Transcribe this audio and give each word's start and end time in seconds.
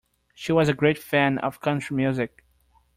She 0.33 0.51
was 0.51 0.67
a 0.67 0.73
great 0.73 0.97
fan 0.97 1.37
of 1.37 1.61
country 1.61 1.95
music 1.95 2.43